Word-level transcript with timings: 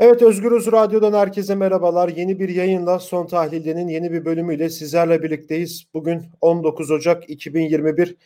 Evet 0.00 0.22
Özgürüz 0.22 0.72
Radyo'dan 0.72 1.12
herkese 1.12 1.54
merhabalar. 1.54 2.08
Yeni 2.08 2.38
bir 2.38 2.48
yayınla 2.48 2.98
Son 2.98 3.26
Tahlil'denin 3.26 3.88
yeni 3.88 4.12
bir 4.12 4.24
bölümüyle 4.24 4.70
sizlerle 4.70 5.22
birlikteyiz. 5.22 5.84
Bugün 5.94 6.26
19 6.40 6.90
Ocak 6.90 7.30
2021 7.30 8.16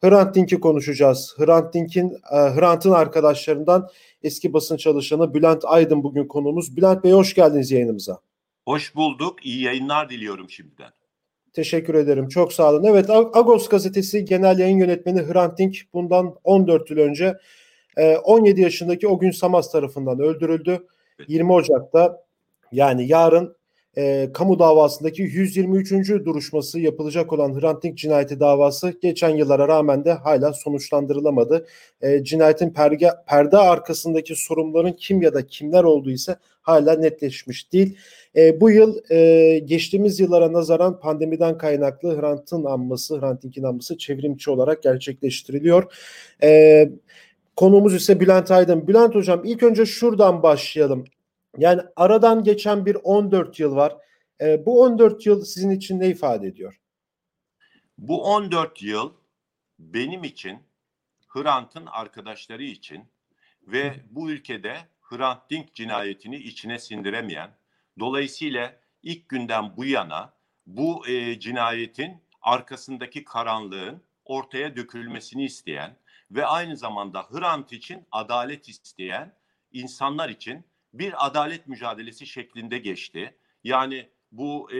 Hrant 0.00 0.34
Dink'i 0.34 0.60
konuşacağız. 0.60 1.34
Hrant 1.38 1.74
Dink'in 1.74 2.10
e, 2.10 2.36
Hrant'ın 2.36 2.92
arkadaşlarından 2.92 3.88
eski 4.22 4.52
basın 4.52 4.76
çalışanı 4.76 5.34
Bülent 5.34 5.64
Aydın 5.64 6.02
bugün 6.02 6.26
konuğumuz. 6.26 6.76
Bülent 6.76 7.04
Bey 7.04 7.12
hoş 7.12 7.34
geldiniz 7.34 7.70
yayınımıza. 7.70 8.18
Hoş 8.64 8.94
bulduk. 8.94 9.46
İyi 9.46 9.62
yayınlar 9.62 10.10
diliyorum 10.10 10.50
şimdiden. 10.50 10.90
Teşekkür 11.52 11.94
ederim. 11.94 12.28
Çok 12.28 12.52
sağ 12.52 12.70
olun. 12.70 12.84
Evet 12.84 13.10
Agos 13.10 13.68
gazetesi 13.68 14.24
genel 14.24 14.58
yayın 14.58 14.78
yönetmeni 14.78 15.22
Hrant 15.22 15.58
Dink 15.58 15.76
bundan 15.92 16.34
14 16.44 16.90
yıl 16.90 16.98
önce 16.98 17.36
17 18.24 18.60
e, 18.60 18.64
yaşındaki 18.64 19.08
o 19.08 19.18
gün 19.18 19.30
Samas 19.30 19.72
tarafından 19.72 20.20
öldürüldü. 20.20 20.86
20 21.26 21.52
Ocak'ta 21.52 22.24
yani 22.72 23.08
yarın 23.08 23.58
e, 23.96 24.28
kamu 24.34 24.58
davasındaki 24.58 25.22
123. 25.22 26.08
duruşması 26.08 26.80
yapılacak 26.80 27.32
olan 27.32 27.60
Hrant 27.60 27.82
Dink 27.82 27.98
cinayeti 27.98 28.40
davası 28.40 28.94
geçen 29.02 29.28
yıllara 29.36 29.68
rağmen 29.68 30.04
de 30.04 30.12
hala 30.12 30.52
sonuçlandırılamadı. 30.52 31.66
E, 32.02 32.24
cinayetin 32.24 32.70
perge, 32.70 33.10
perde 33.26 33.56
arkasındaki 33.56 34.36
sorumluların 34.36 34.92
kim 34.92 35.22
ya 35.22 35.34
da 35.34 35.46
kimler 35.46 35.84
olduğu 35.84 36.10
ise 36.10 36.36
hala 36.62 36.94
netleşmiş 36.94 37.72
değil. 37.72 37.96
E, 38.36 38.60
bu 38.60 38.70
yıl 38.70 39.10
e, 39.10 39.58
geçtiğimiz 39.58 40.20
yıllara 40.20 40.52
nazaran 40.52 41.00
pandemiden 41.00 41.58
kaynaklı 41.58 42.20
Hrant'ın 42.20 42.64
anması, 42.64 43.20
Hrant 43.20 43.42
Dink'in 43.42 43.62
anması 43.62 43.98
çevrimçi 43.98 44.50
olarak 44.50 44.82
gerçekleştiriliyor. 44.82 45.92
E, 46.42 46.90
Konuğumuz 47.58 47.94
ise 47.94 48.20
Bülent 48.20 48.50
Aydın. 48.50 48.88
Bülent 48.88 49.14
Hocam 49.14 49.44
ilk 49.44 49.62
önce 49.62 49.86
şuradan 49.86 50.42
başlayalım. 50.42 51.04
Yani 51.56 51.82
aradan 51.96 52.44
geçen 52.44 52.86
bir 52.86 52.94
14 52.94 53.60
yıl 53.60 53.76
var. 53.76 53.96
E, 54.40 54.66
bu 54.66 54.82
14 54.82 55.26
yıl 55.26 55.44
sizin 55.44 55.70
için 55.70 56.00
ne 56.00 56.08
ifade 56.08 56.46
ediyor? 56.46 56.80
Bu 57.98 58.24
14 58.24 58.82
yıl 58.82 59.12
benim 59.78 60.24
için, 60.24 60.58
Hrant'ın 61.28 61.86
arkadaşları 61.86 62.62
için 62.62 63.04
ve 63.62 63.94
bu 64.10 64.30
ülkede 64.30 64.76
Hrant 65.00 65.50
Dink 65.50 65.74
cinayetini 65.74 66.36
içine 66.36 66.78
sindiremeyen, 66.78 67.50
dolayısıyla 67.98 68.80
ilk 69.02 69.28
günden 69.28 69.76
bu 69.76 69.84
yana 69.84 70.32
bu 70.66 71.08
e, 71.08 71.40
cinayetin 71.40 72.22
arkasındaki 72.42 73.24
karanlığın 73.24 74.02
ortaya 74.24 74.76
dökülmesini 74.76 75.44
isteyen 75.44 75.96
ve 76.30 76.46
aynı 76.46 76.76
zamanda 76.76 77.22
Hrant 77.22 77.72
için 77.72 78.06
adalet 78.12 78.68
isteyen 78.68 79.36
insanlar 79.72 80.28
için 80.28 80.64
bir 80.92 81.26
adalet 81.26 81.66
mücadelesi 81.66 82.26
şeklinde 82.26 82.78
geçti. 82.78 83.38
Yani 83.64 84.08
bu 84.32 84.72
e, 84.72 84.78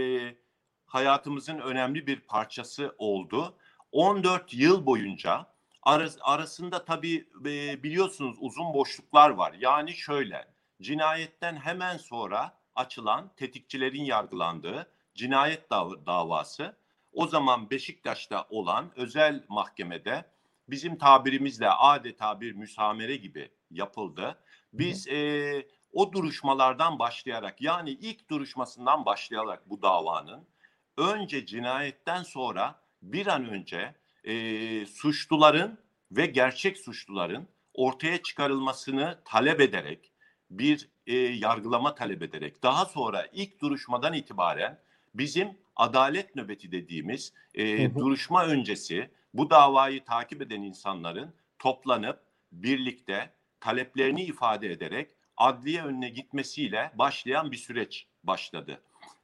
hayatımızın 0.86 1.58
önemli 1.58 2.06
bir 2.06 2.20
parçası 2.20 2.94
oldu. 2.98 3.58
14 3.92 4.54
yıl 4.54 4.86
boyunca 4.86 5.46
arası, 5.82 6.18
arasında 6.22 6.84
tabii 6.84 7.28
e, 7.46 7.82
biliyorsunuz 7.82 8.36
uzun 8.40 8.74
boşluklar 8.74 9.30
var. 9.30 9.54
Yani 9.58 9.92
şöyle 9.92 10.48
cinayetten 10.82 11.56
hemen 11.56 11.96
sonra 11.96 12.58
açılan 12.74 13.30
tetikçilerin 13.36 14.04
yargılandığı 14.04 14.90
cinayet 15.14 15.70
dav- 15.70 16.06
davası 16.06 16.76
o 17.12 17.26
zaman 17.26 17.70
Beşiktaş'ta 17.70 18.46
olan 18.50 18.90
özel 18.96 19.44
mahkemede 19.48 20.24
bizim 20.70 20.98
tabirimizle 20.98 21.70
adeta 21.70 22.40
bir 22.40 22.52
müsamere 22.52 23.16
gibi 23.16 23.50
yapıldı. 23.70 24.38
Biz 24.72 25.08
e, 25.08 25.66
o 25.92 26.12
duruşmalardan 26.12 26.98
başlayarak 26.98 27.60
yani 27.60 27.90
ilk 27.90 28.30
duruşmasından 28.30 29.06
başlayarak 29.06 29.70
bu 29.70 29.82
davanın 29.82 30.48
önce 30.96 31.46
cinayetten 31.46 32.22
sonra 32.22 32.80
bir 33.02 33.26
an 33.26 33.48
önce 33.48 33.94
e, 34.24 34.86
suçluların 34.86 35.78
ve 36.10 36.26
gerçek 36.26 36.78
suçluların 36.78 37.48
ortaya 37.74 38.22
çıkarılmasını 38.22 39.18
talep 39.24 39.60
ederek 39.60 40.12
bir 40.50 40.88
e, 41.06 41.16
yargılama 41.16 41.94
talep 41.94 42.22
ederek 42.22 42.62
daha 42.62 42.84
sonra 42.84 43.26
ilk 43.32 43.60
duruşmadan 43.60 44.14
itibaren 44.14 44.80
bizim 45.14 45.48
adalet 45.76 46.36
nöbeti 46.36 46.72
dediğimiz 46.72 47.32
e, 47.54 47.94
duruşma 47.94 48.46
öncesi 48.46 49.10
bu 49.34 49.50
davayı 49.50 50.04
takip 50.04 50.42
eden 50.42 50.62
insanların 50.62 51.34
toplanıp 51.58 52.20
birlikte 52.52 53.30
taleplerini 53.60 54.22
ifade 54.22 54.70
ederek 54.72 55.10
adliye 55.36 55.82
önüne 55.82 56.08
gitmesiyle 56.08 56.92
başlayan 56.94 57.52
bir 57.52 57.56
süreç 57.56 58.06
başladı. 58.24 58.80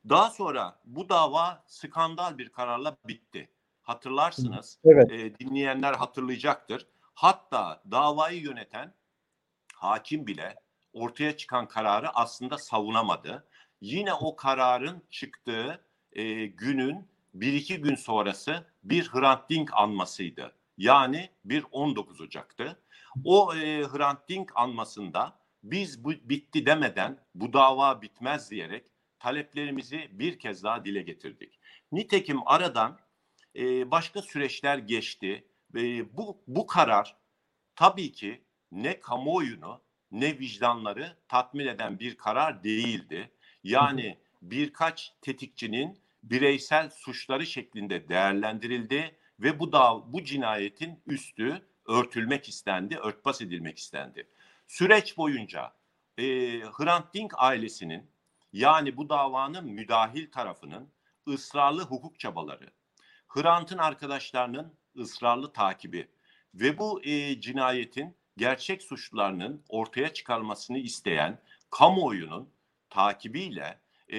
Daha 0.08 0.30
sonra 0.30 0.76
bu 0.84 1.08
dava 1.08 1.62
skandal 1.66 2.38
bir 2.38 2.48
kararla 2.48 2.96
bitti. 3.04 3.48
Hatırlarsınız, 3.82 4.78
evet. 4.84 5.12
e, 5.12 5.38
dinleyenler 5.38 5.94
hatırlayacaktır. 5.94 6.86
Hatta 7.14 7.82
davayı 7.90 8.40
yöneten 8.40 8.94
hakim 9.74 10.26
bile 10.26 10.54
ortaya 10.92 11.36
çıkan 11.36 11.68
kararı 11.68 12.10
aslında 12.10 12.58
savunamadı. 12.58 13.44
Yine 13.84 14.14
o 14.14 14.36
kararın 14.36 15.02
çıktığı 15.10 15.84
e, 16.12 16.46
günün 16.46 17.08
bir 17.34 17.52
iki 17.52 17.80
gün 17.80 17.94
sonrası 17.94 18.66
bir 18.84 19.08
Hrant 19.08 19.50
Dink 19.50 19.70
anmasıydı. 19.74 20.54
Yani 20.78 21.30
bir 21.44 21.64
19 21.72 22.20
Ocak'tı. 22.20 22.82
O 23.24 23.54
e, 23.54 23.82
Hrant 23.82 24.28
Dink 24.28 24.52
anmasında 24.54 25.40
biz 25.62 26.04
bu 26.04 26.10
bitti 26.10 26.66
demeden 26.66 27.18
bu 27.34 27.52
dava 27.52 28.02
bitmez 28.02 28.50
diyerek 28.50 28.84
taleplerimizi 29.18 30.08
bir 30.12 30.38
kez 30.38 30.64
daha 30.64 30.84
dile 30.84 31.02
getirdik. 31.02 31.58
Nitekim 31.92 32.40
aradan 32.46 32.98
e, 33.56 33.90
başka 33.90 34.22
süreçler 34.22 34.78
geçti. 34.78 35.44
E, 35.76 36.16
bu, 36.16 36.42
bu 36.46 36.66
karar 36.66 37.16
tabii 37.76 38.12
ki 38.12 38.44
ne 38.72 39.00
kamuoyunu 39.00 39.80
ne 40.10 40.38
vicdanları 40.38 41.16
tatmin 41.28 41.66
eden 41.66 41.98
bir 41.98 42.16
karar 42.16 42.64
değildi. 42.64 43.30
Yani 43.64 44.19
birkaç 44.42 45.12
tetikçinin 45.22 45.98
bireysel 46.22 46.91
suçları 46.91 47.47
şeklinde 47.47 48.08
değerlendirildi 48.08 49.16
ve 49.41 49.60
bu 49.60 49.72
da 49.72 50.12
bu 50.12 50.25
cinayetin 50.25 51.02
üstü 51.06 51.66
örtülmek 51.86 52.48
istendi, 52.48 52.97
örtbas 52.98 53.42
edilmek 53.42 53.78
istendi. 53.78 54.28
Süreç 54.66 55.16
boyunca 55.16 55.72
e, 56.19 56.25
Hrant 56.60 57.14
Dink 57.14 57.32
ailesinin 57.36 58.10
yani 58.52 58.97
bu 58.97 59.08
davanın 59.08 59.66
müdahil 59.66 60.31
tarafının 60.31 60.88
ısrarlı 61.28 61.82
hukuk 61.82 62.20
çabaları, 62.20 62.70
Hrant'ın 63.28 63.78
arkadaşlarının 63.78 64.75
ısrarlı 64.98 65.52
takibi 65.52 66.08
ve 66.54 66.78
bu 66.78 67.04
e, 67.04 67.41
cinayetin 67.41 68.16
gerçek 68.36 68.82
suçlularının 68.82 69.62
ortaya 69.69 70.12
çıkarmasını 70.12 70.78
isteyen 70.78 71.38
kamuoyunun 71.70 72.48
takibiyle 72.94 73.78
e, 74.12 74.19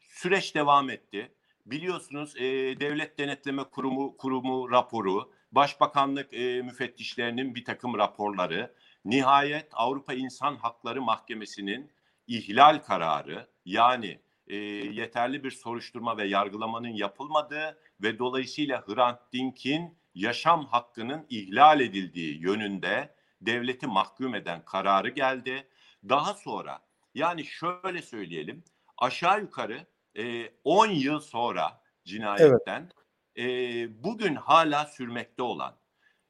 süreç 0.00 0.54
devam 0.54 0.90
etti. 0.90 1.32
Biliyorsunuz 1.66 2.36
e, 2.36 2.42
Devlet 2.80 3.18
Denetleme 3.18 3.64
Kurumu 3.64 4.16
kurumu 4.16 4.70
raporu, 4.70 5.32
Başbakanlık 5.52 6.34
e, 6.34 6.62
müfettişlerinin 6.62 7.54
bir 7.54 7.64
takım 7.64 7.98
raporları, 7.98 8.74
nihayet 9.04 9.68
Avrupa 9.72 10.14
İnsan 10.14 10.56
Hakları 10.56 11.02
Mahkemesi'nin 11.02 11.90
ihlal 12.26 12.78
kararı 12.78 13.48
yani 13.64 14.20
e, 14.46 14.56
yeterli 14.56 15.44
bir 15.44 15.50
soruşturma 15.50 16.16
ve 16.16 16.26
yargılamanın 16.26 16.88
yapılmadığı 16.88 17.78
ve 18.02 18.18
dolayısıyla 18.18 18.84
Hrant 18.86 19.18
Dink'in 19.32 19.98
yaşam 20.14 20.66
hakkının 20.66 21.26
ihlal 21.30 21.80
edildiği 21.80 22.42
yönünde 22.42 23.14
devleti 23.40 23.86
mahkum 23.86 24.34
eden 24.34 24.64
kararı 24.64 25.08
geldi. 25.08 25.68
Daha 26.08 26.34
sonra 26.34 26.80
yani 27.14 27.44
şöyle 27.44 28.02
söyleyelim 28.02 28.64
aşağı 28.98 29.40
yukarı 29.40 29.86
e, 30.16 30.50
10 30.64 30.86
yıl 30.86 31.20
sonra 31.20 31.82
cinayetten 32.04 32.90
evet. 33.36 33.48
e, 33.48 34.04
bugün 34.04 34.34
hala 34.34 34.86
sürmekte 34.86 35.42
olan 35.42 35.76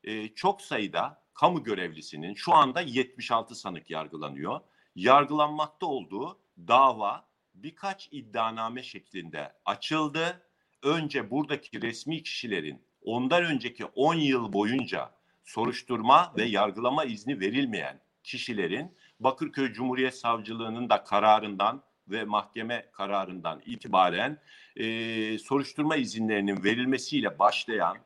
e, 0.05 0.29
çok 0.29 0.63
sayıda 0.63 1.25
kamu 1.35 1.63
görevlisinin 1.65 2.35
şu 2.35 2.55
anda 2.55 2.81
76 2.81 3.55
sanık 3.55 3.91
yargılanıyor. 3.91 4.61
Yargılanmakta 4.95 5.87
olduğu 5.87 6.39
dava 6.59 7.27
birkaç 7.55 8.09
iddianame 8.13 8.83
şeklinde 8.83 9.53
açıldı. 9.65 10.43
Önce 10.83 11.31
buradaki 11.31 11.83
resmi 11.83 12.23
kişilerin 12.23 12.83
ondan 13.03 13.45
önceki 13.45 13.85
10 13.85 14.15
yıl 14.15 14.53
boyunca 14.53 15.11
soruşturma 15.45 16.33
ve 16.37 16.45
yargılama 16.45 17.05
izni 17.05 17.41
verilmeyen 17.41 18.01
kişilerin 18.25 18.97
Bakırköy 19.21 19.73
Cumhuriyet 19.73 20.15
Savcılığı'nın 20.15 20.89
da 20.89 21.05
kararından 21.05 21.83
ve 22.09 22.25
mahkeme 22.25 22.91
kararından 22.93 23.63
itibaren 23.67 24.39
e, 24.77 25.39
soruşturma 25.39 25.97
izinlerinin 25.97 26.65
verilmesiyle 26.65 27.39
başlayan 27.39 27.97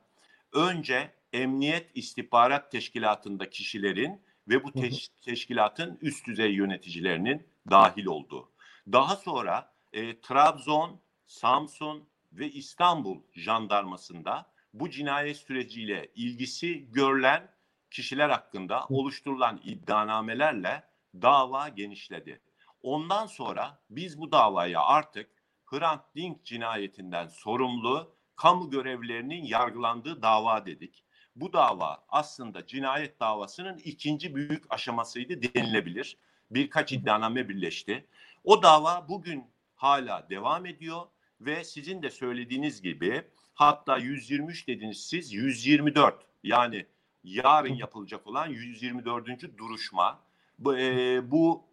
önce 0.52 1.10
Emniyet 1.32 1.90
İstihbarat 1.94 2.72
Teşkilatı'nda 2.72 3.50
kişilerin 3.50 4.20
ve 4.48 4.64
bu 4.64 4.68
teş- 4.68 5.08
teşkilatın 5.22 5.98
üst 6.00 6.26
düzey 6.26 6.52
yöneticilerinin 6.52 7.46
dahil 7.70 8.06
olduğu. 8.06 8.52
Daha 8.92 9.16
sonra 9.16 9.72
e, 9.92 10.20
Trabzon, 10.20 11.00
Samsun 11.26 12.08
ve 12.32 12.50
İstanbul 12.50 13.22
jandarmasında 13.34 14.52
bu 14.74 14.90
cinayet 14.90 15.36
süreciyle 15.36 16.08
ilgisi 16.14 16.92
görülen 16.92 17.48
kişiler 17.90 18.30
hakkında 18.30 18.86
oluşturulan 18.88 19.60
iddianamelerle 19.64 20.84
dava 21.22 21.68
genişledi. 21.68 22.40
Ondan 22.82 23.26
sonra 23.26 23.80
biz 23.90 24.20
bu 24.20 24.32
davaya 24.32 24.82
artık 24.82 25.30
Hrant 25.64 26.02
Dink 26.16 26.44
cinayetinden 26.44 27.28
sorumlu 27.28 28.14
kamu 28.36 28.70
görevlilerinin 28.70 29.44
yargılandığı 29.44 30.22
dava 30.22 30.66
dedik. 30.66 31.04
Bu 31.36 31.52
dava 31.52 32.04
aslında 32.08 32.66
cinayet 32.66 33.20
davasının 33.20 33.78
ikinci 33.78 34.34
büyük 34.34 34.64
aşamasıydı 34.70 35.42
denilebilir. 35.54 36.16
Birkaç 36.50 36.92
iddianame 36.92 37.48
birleşti. 37.48 38.06
O 38.44 38.62
dava 38.62 39.08
bugün 39.08 39.44
hala 39.74 40.30
devam 40.30 40.66
ediyor 40.66 41.02
ve 41.40 41.64
sizin 41.64 42.02
de 42.02 42.10
söylediğiniz 42.10 42.82
gibi 42.82 43.22
hatta 43.54 43.98
123 43.98 44.68
dediniz 44.68 45.06
siz 45.06 45.32
124 45.32 46.26
yani 46.42 46.86
yarın 47.24 47.74
yapılacak 47.74 48.26
olan 48.26 48.48
124. 48.48 49.58
duruşma 49.58 50.20
bu, 50.58 50.78
e, 50.78 51.30
bu 51.30 51.64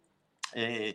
e, 0.56 0.94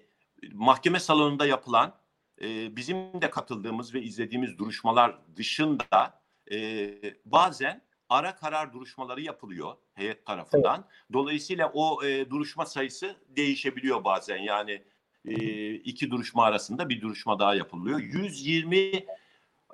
mahkeme 0.53 1.01
salonunda 1.01 1.47
yapılan 1.47 1.95
e, 2.43 2.77
bizim 2.77 2.97
de 3.23 3.31
katıldığımız 3.31 3.95
ve 3.95 4.03
izlediğimiz 4.03 4.59
duruşmalar 4.59 5.19
dışında 5.37 6.21
e, 6.53 6.91
bazen 7.25 7.83
ara 8.09 8.37
karar 8.37 8.73
duruşmaları 8.73 9.21
yapılıyor 9.21 9.77
heyet 9.95 10.27
tarafından. 10.27 10.85
Dolayısıyla 11.13 11.71
o 11.75 12.05
e, 12.05 12.31
duruşma 12.31 12.67
sayısı 12.67 13.17
değişebiliyor 13.29 14.05
bazen. 14.05 14.39
Yani 14.39 14.83
e, 15.25 15.35
iki 15.75 16.11
duruşma 16.11 16.45
arasında 16.45 16.89
bir 16.89 17.01
duruşma 17.01 17.39
daha 17.39 17.55
yapılıyor. 17.55 18.01
120 18.01 19.07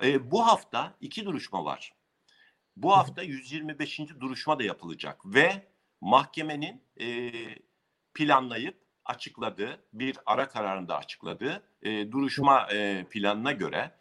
e, 0.03 0.31
bu 0.31 0.47
hafta 0.47 0.93
iki 1.01 1.25
duruşma 1.25 1.65
var. 1.65 1.93
Bu 2.77 2.97
hafta 2.97 3.21
125. 3.21 3.99
duruşma 4.19 4.59
da 4.59 4.63
yapılacak 4.63 5.21
ve 5.25 5.67
mahkemenin 6.01 6.83
e, 6.99 7.31
planlayıp 8.13 8.81
açıkladığı 9.05 9.83
bir 9.93 10.17
ara 10.25 10.49
kararında 10.49 10.97
açıkladığı 10.97 11.63
e, 11.81 12.11
duruşma 12.11 12.67
e, 12.71 13.05
planına 13.09 13.51
göre 13.51 13.95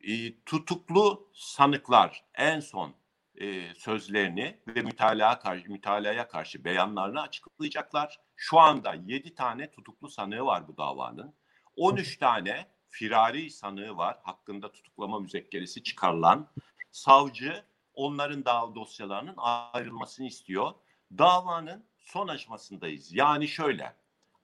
e, 0.00 0.42
tutuklu 0.46 1.30
sanıklar 1.34 2.24
en 2.34 2.60
son 2.60 2.94
e, 3.40 3.74
sözlerini 3.74 4.58
ve 4.66 4.82
mütalaa 4.82 5.38
karşı, 5.38 5.70
mütalaya 5.70 6.28
karşı 6.28 6.64
beyanlarını 6.64 7.20
açıklayacaklar. 7.20 8.20
Şu 8.36 8.58
anda 8.58 8.94
7 8.94 9.34
tane 9.34 9.70
tutuklu 9.70 10.08
sanığı 10.08 10.44
var 10.44 10.68
bu 10.68 10.76
davanın. 10.76 11.34
13 11.76 12.18
tane 12.18 12.66
firari 12.88 13.50
sanığı 13.50 13.96
var. 13.96 14.18
Hakkında 14.22 14.72
tutuklama 14.72 15.20
müzekkeresi 15.20 15.82
çıkarılan. 15.82 16.48
Savcı 16.90 17.71
onların 17.94 18.44
dava 18.44 18.74
dosyalarının 18.74 19.34
ayrılmasını 19.36 20.26
istiyor. 20.26 20.72
Davanın 21.18 21.84
son 21.98 22.28
aşamasındayız. 22.28 23.12
Yani 23.12 23.48
şöyle 23.48 23.96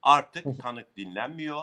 artık 0.03 0.62
tanık 0.62 0.97
dinlenmiyor 0.97 1.62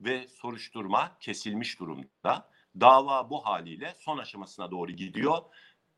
ve 0.00 0.28
soruşturma 0.28 1.16
kesilmiş 1.20 1.80
durumda. 1.80 2.48
Dava 2.80 3.30
bu 3.30 3.46
haliyle 3.46 3.94
son 3.98 4.18
aşamasına 4.18 4.70
doğru 4.70 4.92
gidiyor. 4.92 5.42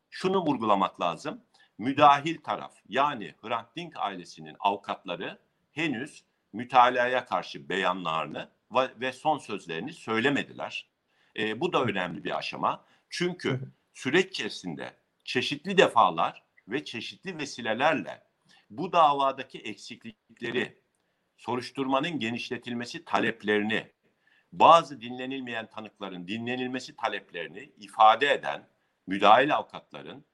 Şunu 0.09 0.45
vurgulamak 0.45 1.01
lazım. 1.01 1.41
Müdahil 1.77 2.41
taraf 2.41 2.73
yani 2.89 3.35
Hrant 3.41 3.75
Dink 3.75 3.97
ailesinin 3.97 4.55
avukatları 4.59 5.39
henüz 5.71 6.23
mütalaya 6.53 7.25
karşı 7.25 7.69
beyanlarını 7.69 8.49
ve 8.73 9.13
son 9.13 9.37
sözlerini 9.37 9.93
söylemediler. 9.93 10.89
E, 11.37 11.61
bu 11.61 11.73
da 11.73 11.83
önemli 11.83 12.23
bir 12.23 12.37
aşama. 12.37 12.85
Çünkü 13.09 13.71
süreç 13.93 14.29
içerisinde 14.29 14.93
çeşitli 15.31 15.77
defalar 15.77 16.43
ve 16.67 16.85
çeşitli 16.85 17.37
vesilelerle 17.37 18.23
bu 18.69 18.91
davadaki 18.91 19.59
eksiklikleri, 19.59 20.81
soruşturmanın 21.37 22.19
genişletilmesi 22.19 23.05
taleplerini, 23.05 23.91
bazı 24.53 25.01
dinlenilmeyen 25.01 25.69
tanıkların 25.69 26.27
dinlenilmesi 26.27 26.95
taleplerini 26.95 27.71
ifade 27.77 28.33
eden 28.33 28.67
müdahil 29.07 29.55
avukatların 29.55 30.25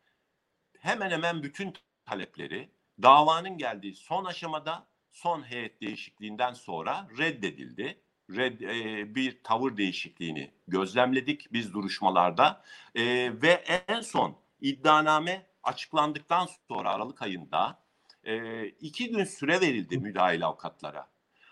hemen 0.80 1.12
hemen 1.12 1.44
bütün 1.44 1.74
talepleri 2.06 2.70
davanın 3.02 3.58
geldiği 3.58 3.96
son 3.96 4.26
aşamada 4.26 4.88
son 5.12 5.42
heyet 5.42 5.82
değişikliğinden 5.82 6.54
sonra 6.54 7.08
reddedildi. 7.18 8.02
Red, 8.30 8.60
e, 8.60 9.16
bir 9.16 9.44
tavır 9.44 9.78
değişikliğini 9.78 10.52
gözlemledik 10.68 11.54
biz 11.54 11.74
duruşmalarda 11.74 12.64
e, 12.96 13.04
ve 13.42 13.64
en 13.88 14.02
son 14.02 14.47
iddianame 14.62 15.46
açıklandıktan 15.64 16.48
sonra 16.68 16.94
Aralık 16.94 17.22
ayında 17.22 17.84
e, 18.24 18.66
iki 18.68 19.10
gün 19.10 19.24
süre 19.24 19.62
verildi 19.62 19.98
müdahil 19.98 20.46
avukatlara. 20.46 21.08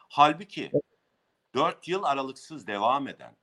Halbuki 0.09 0.71
dört 1.53 1.87
yıl 1.87 2.03
aralıksız 2.03 2.67
devam 2.67 3.07
eden 3.07 3.35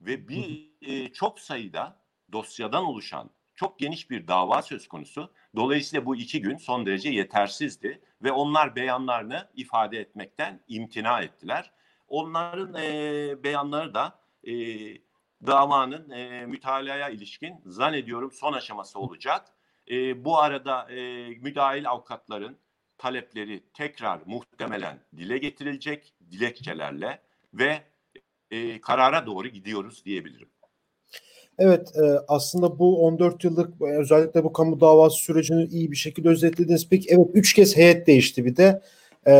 ve 0.00 0.28
bir 0.28 0.70
e, 0.82 1.12
çok 1.12 1.40
sayıda 1.40 2.00
dosyadan 2.32 2.84
oluşan 2.84 3.30
çok 3.60 3.78
geniş 3.78 4.10
bir 4.10 4.28
dava 4.28 4.62
söz 4.62 4.88
konusu. 4.88 5.32
Dolayısıyla 5.56 6.06
bu 6.06 6.16
iki 6.16 6.42
gün 6.42 6.56
son 6.56 6.86
derece 6.86 7.08
yetersizdi 7.08 8.02
ve 8.22 8.32
onlar 8.32 8.76
beyanlarını 8.76 9.48
ifade 9.54 9.98
etmekten 9.98 10.60
imtina 10.68 11.20
ettiler. 11.20 11.72
Onların 12.08 12.74
e, 12.74 13.44
beyanları 13.44 13.94
da 13.94 14.18
e, 14.44 14.52
davanın 15.46 16.10
e, 16.10 16.46
mütalaya 16.46 17.08
ilişkin 17.08 17.54
zannediyorum 17.66 18.32
son 18.32 18.52
aşaması 18.52 18.98
olacak. 18.98 19.44
E, 19.90 20.24
bu 20.24 20.38
arada 20.38 20.90
e, 20.92 21.28
müdahil 21.28 21.90
avukatların 21.90 22.56
talepleri 22.98 23.62
tekrar 23.74 24.20
muhtemelen 24.26 24.98
dile 25.16 25.38
getirilecek 25.38 26.14
dilekçelerle 26.30 27.18
ve 27.54 27.82
e, 28.50 28.80
karara 28.80 29.26
doğru 29.26 29.48
gidiyoruz 29.48 30.04
diyebilirim. 30.04 30.48
Evet 31.58 31.96
e, 31.96 32.18
aslında 32.28 32.78
bu 32.78 33.06
14 33.06 33.44
yıllık 33.44 33.82
özellikle 33.82 34.44
bu 34.44 34.52
kamu 34.52 34.80
davası 34.80 35.16
sürecini 35.16 35.64
iyi 35.64 35.90
bir 35.90 35.96
şekilde 35.96 36.28
özetlediniz. 36.28 36.88
Peki 36.88 37.08
evet 37.10 37.28
3 37.34 37.54
kez 37.54 37.76
heyet 37.76 38.06
değişti 38.06 38.44
bir 38.44 38.56
de. 38.56 38.82
E, 39.26 39.32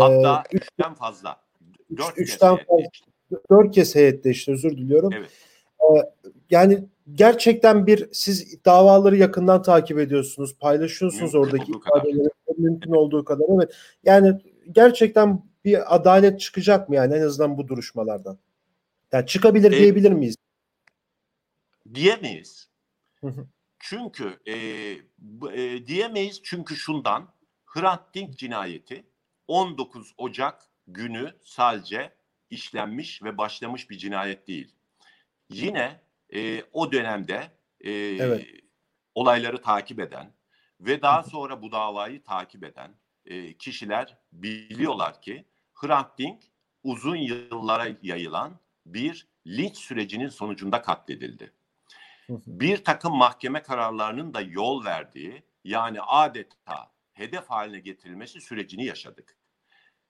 Hatta 0.00 0.42
3'ten 0.52 0.94
fazla. 0.94 1.36
4 1.96 2.14
kez 2.14 2.28
üçten 2.28 2.48
heyet 2.48 2.66
fazla. 2.66 2.78
değişti. 2.78 3.07
4 3.50 3.74
kez 3.74 3.94
heyet 3.94 4.24
değişti 4.24 4.52
özür 4.52 4.70
diliyorum. 4.70 5.10
Evet. 5.12 5.30
E, 5.80 6.12
yani 6.50 6.84
gerçekten 7.14 7.86
bir 7.86 8.08
siz 8.12 8.64
davaları 8.64 9.16
yakından 9.16 9.62
takip 9.62 9.98
ediyorsunuz, 9.98 10.58
paylaşıyorsunuz 10.58 11.34
mümkün 11.34 11.38
oradaki 11.38 11.72
ifadeleri 11.72 12.28
mümkün 12.58 12.92
olduğu 12.92 13.24
kadar. 13.24 13.44
Evet. 13.56 13.74
Yani 14.04 14.40
gerçekten 14.72 15.42
bir 15.64 15.94
adalet 15.94 16.40
çıkacak 16.40 16.88
mı 16.88 16.94
yani 16.94 17.14
en 17.14 17.22
azından 17.22 17.58
bu 17.58 17.68
duruşmalardan? 17.68 18.38
Yani 19.12 19.26
çıkabilir 19.26 19.72
e, 19.72 19.78
diyebilir 19.78 20.12
miyiz? 20.12 20.36
Diyemeyiz. 21.94 22.68
çünkü 23.78 24.38
e, 24.46 24.56
e, 25.52 25.86
diyemeyiz 25.86 26.40
çünkü 26.42 26.76
şundan 26.76 27.28
Hrant 27.66 28.14
Dink 28.14 28.38
cinayeti 28.38 29.04
19 29.48 30.14
Ocak 30.18 30.62
günü 30.86 31.32
sadece 31.42 32.12
işlenmiş 32.50 33.22
ve 33.22 33.38
başlamış 33.38 33.90
bir 33.90 33.98
cinayet 33.98 34.48
değil. 34.48 34.74
Yine 35.50 36.00
e, 36.34 36.62
o 36.72 36.92
dönemde 36.92 37.50
e, 37.80 37.90
evet. 37.92 38.46
olayları 39.14 39.62
takip 39.62 40.00
eden 40.00 40.32
ve 40.80 41.02
daha 41.02 41.22
sonra 41.22 41.62
bu 41.62 41.72
davayı 41.72 42.22
takip 42.22 42.64
eden 42.64 42.94
e, 43.24 43.56
kişiler 43.56 44.18
biliyorlar 44.32 45.22
ki 45.22 45.44
Hrant 45.74 46.18
Dink 46.18 46.42
uzun 46.82 47.16
yıllara 47.16 47.88
yayılan 48.02 48.60
bir 48.86 49.26
linç 49.46 49.76
sürecinin 49.76 50.28
sonucunda 50.28 50.82
katledildi. 50.82 51.52
Bir 52.28 52.84
takım 52.84 53.16
mahkeme 53.16 53.62
kararlarının 53.62 54.34
da 54.34 54.40
yol 54.40 54.84
verdiği 54.84 55.42
yani 55.64 56.00
adeta 56.00 56.92
hedef 57.12 57.50
haline 57.50 57.80
getirilmesi 57.80 58.40
sürecini 58.40 58.84
yaşadık. 58.84 59.36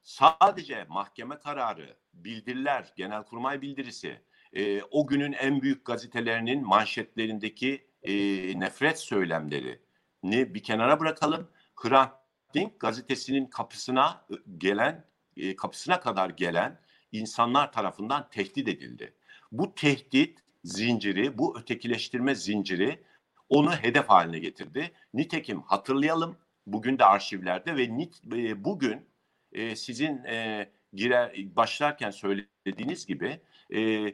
Sadece 0.03 0.87
mahkeme 0.89 1.39
kararı, 1.39 1.97
bildiriler, 2.13 2.93
genelkurmay 2.97 3.61
bildirisi, 3.61 4.23
e, 4.53 4.83
o 4.83 5.07
günün 5.07 5.33
en 5.33 5.63
büyük 5.63 5.85
gazetelerinin 5.85 6.67
manşetlerindeki 6.67 7.87
e, 8.03 8.15
nefret 8.61 8.99
söylemleri 8.99 9.83
ni 10.23 10.55
bir 10.55 10.63
kenara 10.63 11.01
bırakalım. 11.01 11.51
Hrant 11.77 12.13
Dink 12.55 12.81
gazetesinin 12.81 13.47
kapısına 13.47 14.27
gelen, 14.59 15.05
e, 15.37 15.57
kapısına 15.57 16.01
kadar 16.01 16.31
gelen 16.31 16.81
insanlar 17.13 17.73
tarafından 17.73 18.29
tehdit 18.31 18.69
edildi. 18.69 19.15
Bu 19.53 19.75
tehdit 19.75 20.39
zinciri, 20.65 21.39
bu 21.39 21.59
ötekileştirme 21.59 22.35
zinciri 22.35 23.05
onu 23.49 23.73
hedef 23.73 24.09
haline 24.09 24.39
getirdi. 24.39 24.93
Nitekim 25.15 25.63
hatırlayalım 25.63 26.39
Bugün 26.73 26.99
de 26.99 27.05
arşivlerde 27.05 27.77
ve 27.77 27.97
nit, 27.97 28.21
e, 28.33 28.65
bugün 28.65 29.07
e, 29.53 29.77
sizin 29.77 30.25
e, 30.25 30.69
gire, 30.93 31.33
başlarken 31.57 32.11
söylediğiniz 32.11 33.07
gibi 33.07 33.41
e, 33.75 34.13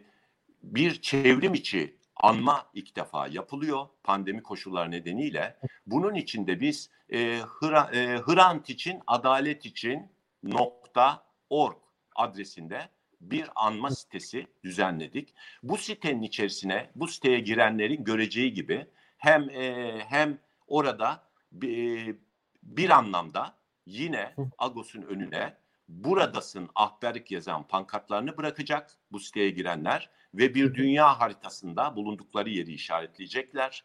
bir 0.63 1.03
çevrim 1.03 1.55
içi 1.55 1.97
anma 2.17 2.71
ilk 2.75 2.97
defa 2.97 3.27
yapılıyor 3.27 3.87
pandemi 4.03 4.43
koşulları 4.43 4.91
nedeniyle. 4.91 5.57
Bunun 5.87 6.15
için 6.15 6.47
de 6.47 6.61
biz 6.61 6.91
e, 7.13 7.39
Hıra, 7.39 7.91
e, 7.93 8.19
Hrant 8.19 8.71
için 8.71 9.01
adalet 9.07 9.67
için 9.67 10.13
nokta 10.43 11.25
org 11.51 11.77
adresinde 12.17 12.89
bir 13.21 13.49
anma 13.55 13.91
sitesi 13.91 14.47
düzenledik. 14.65 15.35
Bu 15.63 15.77
sitenin 15.77 16.23
içerisine 16.23 16.91
bu 16.95 17.09
siteye 17.09 17.41
girenlerin 17.41 18.05
göreceği 18.05 18.53
gibi 18.53 18.87
hem 19.19 19.51
e, 19.51 19.99
hem 20.09 20.39
orada 20.67 21.23
bir, 21.53 22.17
bir 22.63 22.91
anlamda 22.91 23.57
yine 23.87 24.35
Agos'un 24.59 25.03
önüne 25.03 25.57
buradasın 25.89 26.69
ahberlik 26.75 27.31
yazan 27.31 27.67
pankartlarını 27.67 28.37
bırakacak 28.37 28.91
bu 29.13 29.21
siteye 29.21 29.51
girenler 29.51 30.11
ve 30.35 30.55
bir 30.55 30.75
dünya 30.75 31.21
haritasında 31.21 31.97
bulundukları 31.97 32.51
yeri 32.51 32.73
işaretleyecekler. 32.73 33.85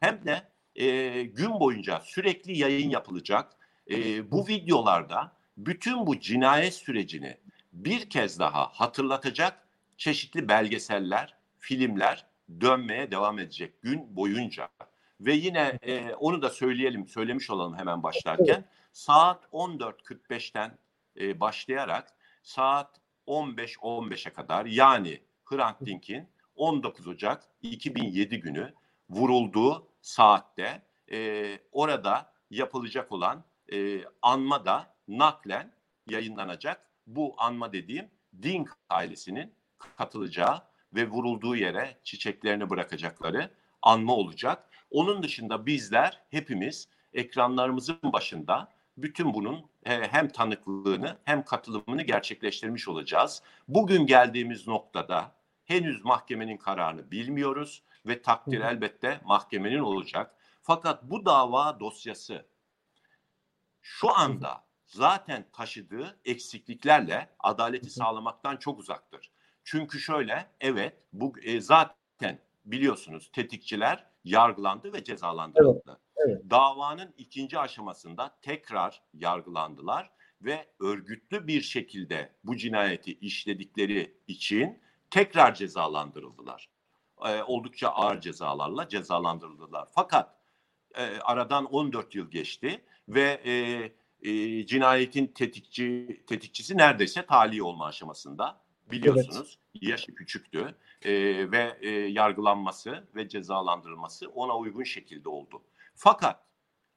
Hem 0.00 0.24
de 0.24 0.42
e, 0.74 1.22
gün 1.22 1.60
boyunca 1.60 2.00
sürekli 2.00 2.58
yayın 2.58 2.90
yapılacak. 2.90 3.52
E, 3.90 4.30
bu 4.30 4.48
videolarda 4.48 5.32
bütün 5.56 6.06
bu 6.06 6.20
cinayet 6.20 6.74
sürecini 6.74 7.36
bir 7.72 8.10
kez 8.10 8.38
daha 8.38 8.64
hatırlatacak 8.64 9.68
çeşitli 9.96 10.48
belgeseller, 10.48 11.34
filmler 11.58 12.26
dönmeye 12.60 13.10
devam 13.10 13.38
edecek 13.38 13.82
gün 13.82 14.16
boyunca. 14.16 14.68
Ve 15.20 15.32
yine 15.32 15.78
e, 15.82 16.14
onu 16.14 16.42
da 16.42 16.50
söyleyelim, 16.50 17.08
söylemiş 17.08 17.50
olalım 17.50 17.78
hemen 17.78 18.02
başlarken. 18.02 18.64
Saat 18.98 19.44
14.45'ten 19.52 20.78
e, 21.20 21.40
başlayarak 21.40 22.14
saat 22.42 23.00
15-15'e 23.26 24.32
kadar 24.32 24.66
yani 24.66 25.22
Hrant 25.44 25.86
Dink'in 25.86 26.28
19 26.56 27.06
Ocak 27.06 27.44
2007 27.62 28.40
günü 28.40 28.74
vurulduğu 29.10 29.88
saatte 30.02 30.82
e, 31.12 31.58
orada 31.72 32.32
yapılacak 32.50 33.12
olan 33.12 33.44
e, 33.72 34.00
anma 34.22 34.64
da 34.64 34.94
naklen 35.08 35.72
yayınlanacak. 36.10 36.90
Bu 37.06 37.34
anma 37.38 37.72
dediğim 37.72 38.10
Dink 38.42 38.70
ailesinin 38.90 39.54
katılacağı 39.96 40.62
ve 40.94 41.08
vurulduğu 41.08 41.56
yere 41.56 42.00
çiçeklerini 42.04 42.70
bırakacakları 42.70 43.50
anma 43.82 44.14
olacak. 44.14 44.70
Onun 44.90 45.22
dışında 45.22 45.66
bizler 45.66 46.20
hepimiz 46.30 46.88
ekranlarımızın 47.12 47.98
başında 48.02 48.77
bütün 49.02 49.34
bunun 49.34 49.70
hem 49.84 50.28
tanıklığını 50.28 51.18
hem 51.24 51.44
katılımını 51.44 52.02
gerçekleştirmiş 52.02 52.88
olacağız. 52.88 53.42
Bugün 53.68 54.06
geldiğimiz 54.06 54.68
noktada 54.68 55.34
henüz 55.64 56.04
mahkemenin 56.04 56.56
kararını 56.56 57.10
bilmiyoruz 57.10 57.82
ve 58.06 58.22
takdir 58.22 58.60
elbette 58.60 59.20
mahkemenin 59.24 59.78
olacak. 59.78 60.34
Fakat 60.62 61.02
bu 61.02 61.24
dava 61.24 61.80
dosyası 61.80 62.46
şu 63.80 64.16
anda 64.16 64.64
zaten 64.86 65.46
taşıdığı 65.52 66.20
eksikliklerle 66.24 67.28
adaleti 67.38 67.90
sağlamaktan 67.90 68.56
çok 68.56 68.78
uzaktır. 68.78 69.30
Çünkü 69.64 70.00
şöyle 70.00 70.46
evet 70.60 70.96
bu 71.12 71.32
e, 71.42 71.60
zaten 71.60 72.38
biliyorsunuz 72.64 73.30
tetikçiler 73.32 74.06
yargılandı 74.24 74.92
ve 74.92 75.04
cezalandırıldı. 75.04 75.82
Evet, 75.88 75.98
evet. 76.26 76.50
Davanın 76.50 77.14
ikinci 77.18 77.58
aşamasında 77.58 78.38
tekrar 78.42 79.02
yargılandılar 79.14 80.10
ve 80.42 80.66
örgütlü 80.80 81.46
bir 81.46 81.60
şekilde 81.60 82.32
bu 82.44 82.56
cinayeti 82.56 83.12
işledikleri 83.12 84.14
için 84.26 84.78
tekrar 85.10 85.54
cezalandırıldılar. 85.54 86.68
E, 87.26 87.42
oldukça 87.42 87.88
ağır 87.88 88.20
cezalarla 88.20 88.88
cezalandırıldılar. 88.88 89.88
Fakat 89.94 90.34
e, 90.94 91.02
aradan 91.02 91.64
14 91.64 92.14
yıl 92.14 92.30
geçti 92.30 92.84
ve 93.08 93.40
e, 93.44 93.52
e, 94.30 94.66
cinayetin 94.66 95.26
tetikçi 95.26 96.20
tetikçisi 96.26 96.76
neredeyse 96.76 97.26
tali 97.26 97.62
olma 97.62 97.86
aşamasında 97.86 98.60
biliyorsunuz. 98.90 99.58
Evet. 99.74 99.88
Yaşı 99.88 100.14
küçüktü 100.14 100.74
e, 101.02 101.12
ve 101.52 101.78
e, 101.80 101.90
yargılanması 101.90 103.08
ve 103.14 103.28
cezalandırılması 103.28 104.28
ona 104.28 104.56
uygun 104.58 104.82
şekilde 104.82 105.28
oldu. 105.28 105.62
Fakat 106.00 106.46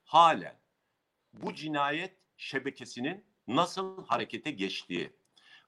halen 0.03 0.59
bu 1.33 1.55
cinayet 1.55 2.17
şebekesinin 2.37 3.25
nasıl 3.47 4.05
harekete 4.05 4.51
geçtiği, 4.51 5.13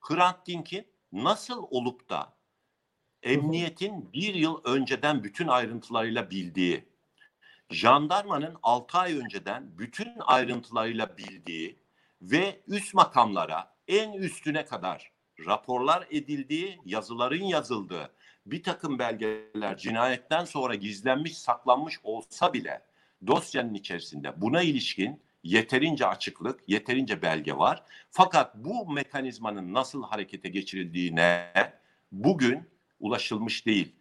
Hrant 0.00 0.46
Dink'in 0.46 0.86
nasıl 1.12 1.66
olup 1.70 2.08
da 2.08 2.36
emniyetin 3.22 4.12
bir 4.12 4.34
yıl 4.34 4.64
önceden 4.64 5.24
bütün 5.24 5.48
ayrıntılarıyla 5.48 6.30
bildiği, 6.30 6.88
jandarmanın 7.70 8.56
6 8.62 8.98
ay 8.98 9.18
önceden 9.18 9.78
bütün 9.78 10.12
ayrıntılarıyla 10.20 11.16
bildiği 11.18 11.78
ve 12.22 12.60
üst 12.66 12.94
makamlara 12.94 13.74
en 13.88 14.12
üstüne 14.12 14.64
kadar 14.64 15.12
raporlar 15.46 16.06
edildiği, 16.10 16.80
yazıların 16.84 17.44
yazıldığı 17.44 18.14
bir 18.46 18.62
takım 18.62 18.98
belgeler 18.98 19.76
cinayetten 19.76 20.44
sonra 20.44 20.74
gizlenmiş, 20.74 21.38
saklanmış 21.38 22.00
olsa 22.02 22.52
bile 22.52 22.93
dosyanın 23.26 23.74
içerisinde 23.74 24.40
buna 24.40 24.62
ilişkin 24.62 25.22
yeterince 25.42 26.06
açıklık, 26.06 26.60
yeterince 26.66 27.22
belge 27.22 27.56
var. 27.56 27.82
Fakat 28.10 28.56
bu 28.56 28.92
mekanizmanın 28.92 29.74
nasıl 29.74 30.02
harekete 30.02 30.48
geçirildiğine 30.48 31.52
bugün 32.12 32.70
ulaşılmış 33.00 33.66
değil. 33.66 33.94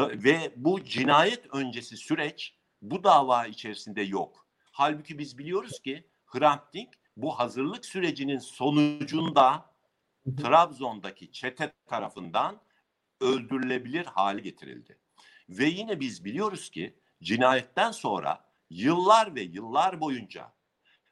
Ve 0.00 0.52
bu 0.56 0.84
cinayet 0.84 1.54
öncesi 1.54 1.96
süreç 1.96 2.54
bu 2.82 3.04
dava 3.04 3.46
içerisinde 3.46 4.02
yok. 4.02 4.46
Halbuki 4.72 5.18
biz 5.18 5.38
biliyoruz 5.38 5.80
ki 5.80 6.06
Hrant 6.26 6.74
Dink 6.74 6.88
bu 7.16 7.38
hazırlık 7.38 7.84
sürecinin 7.84 8.38
sonucunda 8.38 9.70
Trabzon'daki 10.42 11.32
çete 11.32 11.72
tarafından 11.86 12.60
öldürülebilir 13.20 14.04
hale 14.04 14.40
getirildi. 14.40 14.98
Ve 15.48 15.64
yine 15.64 16.00
biz 16.00 16.24
biliyoruz 16.24 16.70
ki 16.70 16.94
cinayetten 17.22 17.90
sonra 17.90 18.45
yıllar 18.70 19.34
ve 19.34 19.42
yıllar 19.42 20.00
boyunca 20.00 20.52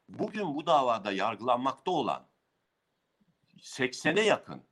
bugün 0.09 0.55
bu 0.55 0.65
davada 0.65 1.11
yargılanmakta 1.11 1.91
olan 1.91 2.27
80'e 3.57 4.23
yakın 4.23 4.63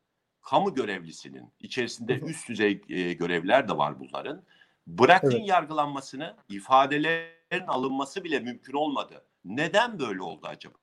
kamu 0.42 0.74
görevlisinin 0.74 1.54
içerisinde 1.60 2.20
üst 2.20 2.50
düzey 2.50 2.82
e, 2.90 3.14
görevler 3.14 3.68
de 3.68 3.78
var 3.78 4.00
bunların. 4.00 4.44
Bırakın 4.88 5.32
evet. 5.32 5.48
yargılanmasını, 5.50 6.38
ifadelerin 6.50 7.68
alınması 7.68 8.24
bile 8.24 8.40
mümkün 8.40 8.74
olmadı. 8.74 9.26
Neden 9.46 10.00
böyle 10.00 10.22
oldu 10.22 10.48
acaba? 10.48 10.76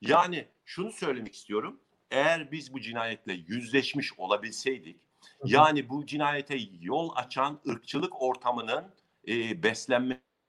Yani 0.00 0.48
şunu 0.64 0.92
söylemek 0.92 1.34
istiyorum. 1.34 1.80
Eğer 2.10 2.52
biz 2.52 2.72
bu 2.72 2.80
cinayetle 2.80 3.32
yüzleşmiş 3.32 4.18
olabilseydik, 4.18 5.00
yani 5.44 5.88
bu 5.88 6.06
cinayete 6.06 6.58
yol 6.80 7.12
açan 7.14 7.60
ırkçılık 7.68 8.22
ortamının 8.22 8.94
e, 9.24 9.62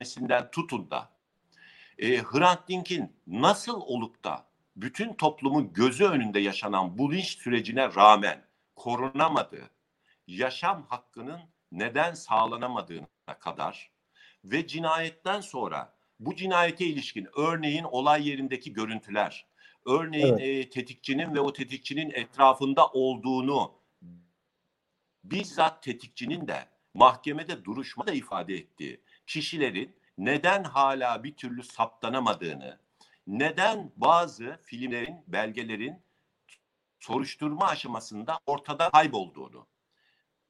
beslenmesinden 0.02 0.52
tutun 0.52 0.92
da 0.92 1.10
e, 1.98 2.18
Hrant 2.18 2.68
Dink'in 2.68 3.16
nasıl 3.28 3.82
olup 3.82 4.24
da 4.24 4.46
bütün 4.76 5.14
toplumun 5.14 5.74
gözü 5.74 6.06
önünde 6.06 6.40
yaşanan 6.40 6.98
bu 6.98 7.14
linç 7.14 7.38
sürecine 7.38 7.96
rağmen 7.96 8.46
korunamadığı, 8.76 9.70
yaşam 10.28 10.86
hakkının 10.90 11.40
neden 11.72 12.14
sağlanamadığına 12.14 13.40
kadar 13.40 13.92
ve 14.44 14.68
cinayetten 14.68 15.42
sonra 15.42 15.94
bu 16.20 16.36
cinayete 16.36 16.86
ilişkin 16.86 17.28
örneğin 17.36 17.84
olay 17.84 18.30
yerindeki 18.30 18.74
görüntüler, 18.74 19.48
örneğin 19.86 20.38
evet. 20.38 20.66
e, 20.66 20.70
tetikçinin 20.70 21.36
ve 21.36 21.40
o 21.40 21.54
tetikçinin 21.54 22.12
etrafında 22.12 22.88
olduğunu 22.88 23.72
bizzat 25.24 25.84
tetikçinin 25.84 26.48
de 26.48 26.66
mahkemede 26.94 27.66
duruşma 27.66 28.08
da 28.08 28.12
ifade 28.12 28.56
ettiği 28.56 29.02
kişilerin 29.28 29.96
neden 30.18 30.64
hala 30.64 31.24
bir 31.24 31.36
türlü 31.36 31.64
saptanamadığını, 31.64 32.80
neden 33.28 33.92
bazı 33.96 34.60
filmlerin, 34.64 35.18
belgelerin 35.28 36.02
soruşturma 37.00 37.66
aşamasında 37.66 38.40
ortada 38.46 38.90
kaybolduğunu 38.90 39.68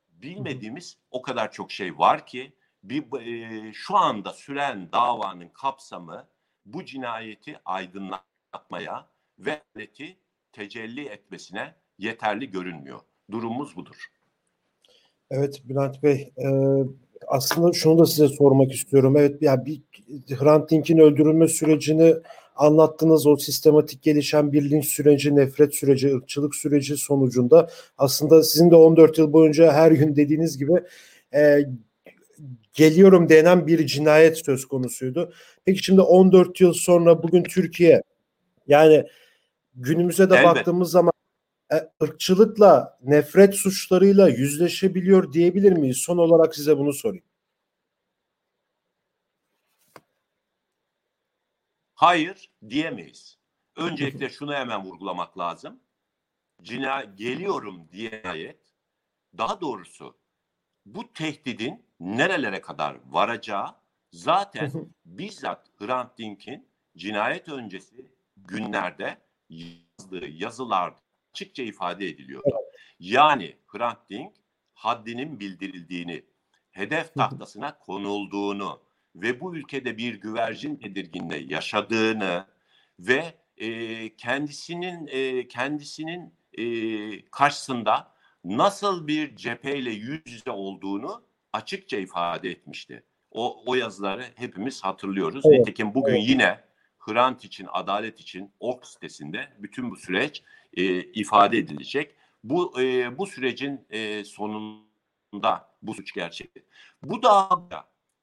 bilmediğimiz 0.09 0.97
o 1.11 1.21
kadar 1.21 1.51
çok 1.51 1.71
şey 1.71 1.97
var 1.97 2.25
ki 2.25 2.53
bir 2.83 3.21
e, 3.21 3.73
şu 3.73 3.97
anda 3.97 4.33
süren 4.33 4.91
davanın 4.91 5.49
kapsamı 5.49 6.27
bu 6.65 6.85
cinayeti 6.85 7.59
aydınlatmaya 7.65 9.07
ve 9.39 9.61
adaleti 9.75 10.17
tecelli 10.51 11.05
etmesine 11.05 11.75
yeterli 11.97 12.51
görünmüyor. 12.51 12.99
Durumumuz 13.31 13.75
budur. 13.75 14.11
Evet 15.31 15.61
Bülent 15.65 16.03
Bey, 16.03 16.33
e, 16.37 16.47
aslında 17.27 17.73
şunu 17.73 17.99
da 17.99 18.05
size 18.05 18.27
sormak 18.27 18.71
istiyorum. 18.71 19.17
Evet 19.17 19.41
ya 19.41 19.51
yani 19.51 19.65
bir 19.65 19.81
Hrant 20.35 20.71
Dink'in 20.71 20.97
öldürülme 20.97 21.47
sürecini 21.47 22.15
anlattığınız 22.55 23.27
o 23.27 23.37
sistematik 23.37 24.01
gelişen 24.03 24.51
bir 24.51 24.69
linç 24.69 24.85
süreci, 24.85 25.35
nefret 25.35 25.75
süreci, 25.75 26.15
ırkçılık 26.15 26.55
süreci 26.55 26.97
sonucunda 26.97 27.69
aslında 27.97 28.43
sizin 28.43 28.71
de 28.71 28.75
14 28.75 29.17
yıl 29.17 29.33
boyunca 29.33 29.73
her 29.73 29.91
gün 29.91 30.15
dediğiniz 30.15 30.57
gibi 30.57 30.73
e, 31.33 31.59
geliyorum 32.73 33.29
denen 33.29 33.67
bir 33.67 33.87
cinayet 33.87 34.45
söz 34.45 34.65
konusuydu. 34.65 35.33
Peki 35.65 35.83
şimdi 35.83 36.01
14 36.01 36.61
yıl 36.61 36.73
sonra 36.73 37.23
bugün 37.23 37.43
Türkiye 37.43 38.01
yani 38.67 39.05
günümüze 39.75 40.29
de 40.29 40.35
Elbet. 40.35 40.45
baktığımız 40.45 40.91
zaman 40.91 41.12
ırkçılıkla, 42.03 42.99
nefret 43.01 43.55
suçlarıyla 43.55 44.29
yüzleşebiliyor 44.29 45.33
diyebilir 45.33 45.71
miyiz? 45.71 45.97
Son 45.97 46.17
olarak 46.17 46.55
size 46.55 46.77
bunu 46.77 46.93
sorayım. 46.93 47.25
Hayır 51.95 52.51
diyemeyiz. 52.69 53.37
Öncelikle 53.75 54.29
şunu 54.29 54.53
hemen 54.53 54.85
vurgulamak 54.85 55.37
lazım. 55.37 55.79
Cina 56.61 57.03
geliyorum 57.03 57.89
diye 57.91 58.57
daha 59.37 59.61
doğrusu 59.61 60.17
bu 60.85 61.13
tehdidin 61.13 61.85
nerelere 61.99 62.61
kadar 62.61 62.97
varacağı 63.05 63.75
zaten 64.11 64.71
bizzat 65.05 65.67
Hrant 65.79 66.17
Dink'in 66.17 66.67
cinayet 66.97 67.49
öncesi 67.49 68.11
günlerde 68.37 69.17
yazdığı 69.49 70.27
yazılarda 70.27 71.02
açıkça 71.33 71.63
ifade 71.63 72.07
ediliyor. 72.07 72.43
Yani 72.99 73.55
Hrant 73.67 74.09
Dink 74.09 74.33
haddinin 74.73 75.39
bildirildiğini, 75.39 76.23
hedef 76.71 77.13
tahtasına 77.13 77.79
konulduğunu 77.79 78.81
ve 79.15 79.39
bu 79.39 79.55
ülkede 79.55 79.97
bir 79.97 80.21
güvercin 80.21 80.75
tedirginle 80.75 81.37
yaşadığını 81.37 82.45
ve 82.99 83.33
e, 83.57 84.15
kendisinin 84.15 85.07
e, 85.07 85.47
kendisinin 85.47 86.33
e, 86.53 86.65
karşısında 87.25 88.13
nasıl 88.43 89.07
bir 89.07 89.35
cepheyle 89.35 89.91
yüz 89.91 90.21
yüze 90.25 90.51
olduğunu 90.51 91.23
açıkça 91.53 91.97
ifade 91.97 92.49
etmişti. 92.49 93.03
O, 93.31 93.63
o 93.65 93.75
yazıları 93.75 94.25
hepimiz 94.35 94.83
hatırlıyoruz. 94.83 95.45
Evet. 95.45 95.59
Nitekim 95.59 95.93
bugün 95.93 96.13
evet. 96.13 96.29
yine 96.29 96.59
Hrant 97.05 97.45
için, 97.45 97.67
adalet 97.71 98.19
için 98.19 98.53
Ork 98.59 98.87
sitesinde 98.87 99.53
bütün 99.59 99.91
bu 99.91 99.95
süreç 99.95 100.43
e, 100.73 101.03
ifade 101.03 101.57
edilecek. 101.57 102.15
Bu 102.43 102.81
e, 102.81 103.17
bu 103.17 103.27
sürecin 103.27 103.87
e, 103.89 104.23
sonunda 104.23 105.75
bu 105.81 105.93
suç 105.93 106.13
gerçekti. 106.13 106.65
Bu 107.03 107.23
da 107.23 107.49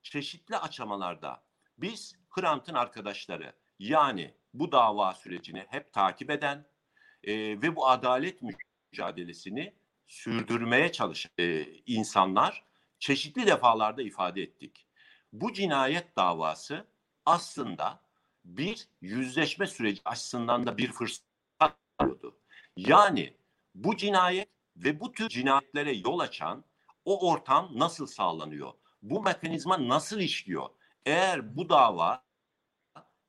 çeşitli 0.02 0.56
aşamalarda 0.56 1.42
biz 1.78 2.16
Hrant'ın 2.30 2.74
arkadaşları 2.74 3.52
yani 3.78 4.34
bu 4.54 4.72
dava 4.72 5.14
sürecini 5.14 5.66
hep 5.68 5.92
takip 5.92 6.30
eden 6.30 6.66
e, 7.24 7.34
ve 7.34 7.76
bu 7.76 7.88
adalet 7.88 8.42
mücadelesini 8.92 9.74
sürdürmeye 10.06 10.92
çalışan 10.92 11.32
e, 11.38 11.62
insanlar 11.86 12.64
çeşitli 12.98 13.46
defalarda 13.46 14.02
ifade 14.02 14.42
ettik. 14.42 14.86
Bu 15.32 15.52
cinayet 15.52 16.16
davası 16.16 16.86
aslında 17.26 18.00
bir 18.44 18.88
yüzleşme 19.00 19.66
süreci 19.66 20.00
açısından 20.04 20.66
da 20.66 20.78
bir 20.78 20.92
fırsat 20.92 21.76
oldu. 21.98 22.40
Yani 22.76 23.36
bu 23.74 23.96
cinayet 23.96 24.48
ve 24.76 25.00
bu 25.00 25.12
tür 25.12 25.28
cinayetlere 25.28 25.92
yol 25.92 26.18
açan 26.18 26.64
o 27.04 27.30
ortam 27.30 27.70
nasıl 27.74 28.06
sağlanıyor? 28.06 28.72
Bu 29.02 29.22
mekanizma 29.22 29.88
nasıl 29.88 30.20
işliyor? 30.20 30.68
Eğer 31.06 31.56
bu 31.56 31.68
dava 31.68 32.24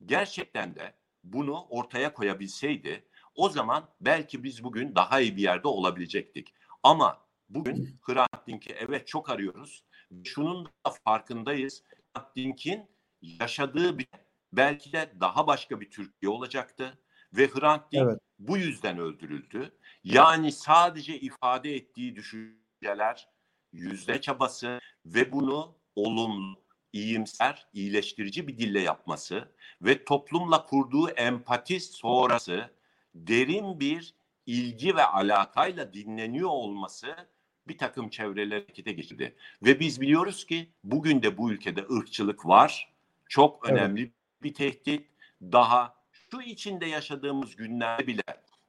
gerçekten 0.05 0.75
de 0.75 0.93
bunu 1.23 1.65
ortaya 1.69 2.13
koyabilseydi 2.13 3.07
o 3.35 3.49
zaman 3.49 3.89
belki 4.01 4.43
biz 4.43 4.63
bugün 4.63 4.95
daha 4.95 5.19
iyi 5.19 5.37
bir 5.37 5.41
yerde 5.41 5.67
olabilecektik. 5.67 6.53
Ama 6.83 7.25
bugün 7.49 7.99
Hrant 8.01 8.47
Dink'i 8.47 8.73
evet 8.73 9.07
çok 9.07 9.29
arıyoruz. 9.29 9.83
Şunun 10.23 10.65
da 10.65 10.89
farkındayız. 11.03 11.83
Hrant 12.13 12.35
Dink'in 12.35 12.89
yaşadığı 13.21 13.97
bir 13.97 14.07
belki 14.53 14.93
de 14.93 15.13
daha 15.19 15.47
başka 15.47 15.81
bir 15.81 15.89
Türkiye 15.89 16.29
olacaktı. 16.29 16.97
Ve 17.33 17.47
Hrant 17.47 17.91
Dink 17.91 18.03
evet. 18.03 18.19
bu 18.39 18.57
yüzden 18.57 18.97
öldürüldü. 18.97 19.71
Yani 20.03 20.51
sadece 20.51 21.19
ifade 21.19 21.75
ettiği 21.75 22.15
düşünceler, 22.15 23.29
yüzde 23.73 24.21
çabası 24.21 24.79
ve 25.05 25.31
bunu 25.31 25.75
olumlu, 25.95 26.61
iyimser, 26.93 27.67
iyileştirici 27.73 28.47
bir 28.47 28.57
dille 28.57 28.79
yapması 28.79 29.51
ve 29.81 30.05
toplumla 30.05 30.65
kurduğu 30.65 31.09
empati 31.09 31.79
sonrası 31.79 32.71
derin 33.15 33.79
bir 33.79 34.13
ilgi 34.45 34.95
ve 34.95 35.03
alakayla 35.03 35.93
dinleniyor 35.93 36.49
olması 36.49 37.15
bir 37.67 37.77
takım 37.77 38.09
çevreler 38.09 38.61
harekete 38.61 38.91
geçirdi. 38.91 39.35
Ve 39.63 39.79
biz 39.79 40.01
biliyoruz 40.01 40.45
ki 40.45 40.69
bugün 40.83 41.23
de 41.23 41.37
bu 41.37 41.51
ülkede 41.51 41.85
ırkçılık 41.91 42.45
var. 42.45 42.93
Çok 43.29 43.69
önemli 43.69 44.01
evet. 44.01 44.11
Bir 44.43 44.53
tehdit. 44.53 45.07
Daha 45.41 45.95
şu 46.11 46.41
içinde 46.41 46.85
yaşadığımız 46.85 47.55
günlerde 47.55 48.07
bile 48.07 48.23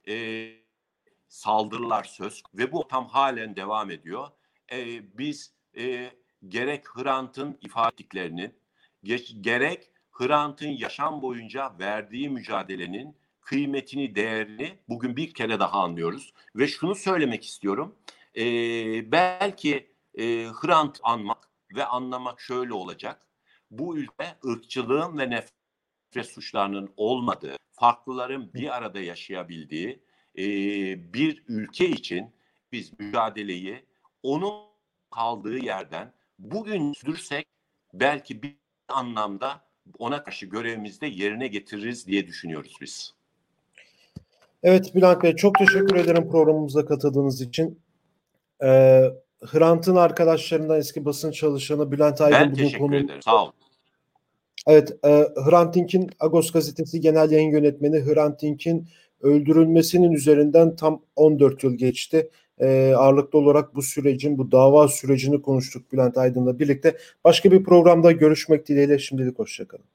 e, 0.08 0.48
saldırılar 1.28 2.04
söz 2.04 2.42
ve 2.54 2.72
bu 2.72 2.88
tam 2.88 3.08
halen 3.08 3.56
devam 3.56 3.90
ediyor. 3.90 4.28
E, 4.72 4.78
biz 5.18 5.52
e, 5.76 6.10
gerek 6.48 6.84
Hrant'ın 6.88 7.58
ifadelerini 7.60 8.52
gerek 9.40 9.90
Hrant'ın 10.12 10.68
yaşam 10.68 11.22
boyunca 11.22 11.78
verdiği 11.78 12.28
mücadelenin 12.28 13.16
kıymetini, 13.40 14.14
değerini 14.14 14.78
bugün 14.88 15.16
bir 15.16 15.34
kere 15.34 15.60
daha 15.60 15.80
anlıyoruz. 15.80 16.32
Ve 16.56 16.68
şunu 16.68 16.94
söylemek 16.94 17.44
istiyorum. 17.44 17.96
E, 18.36 18.42
belki 19.12 19.90
e, 20.14 20.24
Hrant 20.46 21.00
anmak 21.02 21.48
ve 21.76 21.84
anlamak 21.84 22.40
şöyle 22.40 22.72
olacak. 22.72 23.26
Bu 23.70 23.96
ülke 23.96 24.36
ırkçılığın 24.46 25.18
ve 25.18 25.30
nefret 25.30 25.61
suçlarının 26.20 26.92
olmadığı, 26.96 27.56
farklıların 27.72 28.54
bir 28.54 28.76
arada 28.76 29.00
yaşayabildiği 29.00 30.02
e, 30.38 30.44
bir 31.12 31.44
ülke 31.48 31.88
için 31.88 32.30
biz 32.72 32.98
mücadeleyi 32.98 33.84
onun 34.22 34.54
kaldığı 35.10 35.58
yerden 35.58 36.12
bugün 36.38 36.92
sürdürsek 36.92 37.46
belki 37.94 38.42
bir 38.42 38.56
anlamda 38.88 39.64
ona 39.98 40.22
karşı 40.24 40.46
görevimizde 40.46 41.06
yerine 41.06 41.48
getiririz 41.48 42.06
diye 42.06 42.26
düşünüyoruz 42.26 42.76
biz. 42.80 43.14
Evet 44.62 44.94
Bülent 44.94 45.22
Bey 45.22 45.36
çok 45.36 45.58
teşekkür 45.58 45.96
ederim 45.96 46.30
programımıza 46.30 46.84
katıldığınız 46.86 47.40
için. 47.40 47.80
Ee, 48.62 49.02
Hrant'ın 49.46 49.96
arkadaşlarından 49.96 50.78
eski 50.78 51.04
basın 51.04 51.30
çalışanı 51.30 51.92
Bülent 51.92 52.20
Aydın 52.20 52.40
ben 52.40 52.52
bugün 52.52 52.78
konu... 52.78 52.96
ederim. 52.96 53.22
Sağ 53.22 53.44
olun. 53.44 53.52
Evet, 54.66 54.92
e, 55.04 55.08
Hrant 55.36 55.74
Dink'in 55.74 56.10
Agos 56.20 56.50
gazetesi 56.50 57.00
genel 57.00 57.30
yayın 57.30 57.50
yönetmeni 57.50 58.00
Hrant 58.00 58.42
Dink'in 58.42 58.88
öldürülmesinin 59.20 60.12
üzerinden 60.12 60.76
tam 60.76 61.02
14 61.16 61.64
yıl 61.64 61.74
geçti. 61.74 62.30
E, 62.58 62.94
ağırlıklı 62.96 63.38
olarak 63.38 63.74
bu 63.74 63.82
sürecin, 63.82 64.38
bu 64.38 64.52
dava 64.52 64.88
sürecini 64.88 65.42
konuştuk 65.42 65.92
Bülent 65.92 66.18
Aydın'la 66.18 66.58
birlikte. 66.58 66.96
Başka 67.24 67.50
bir 67.52 67.64
programda 67.64 68.12
görüşmek 68.12 68.68
dileğiyle 68.68 68.98
şimdilik 68.98 69.38
hoşçakalın. 69.38 69.91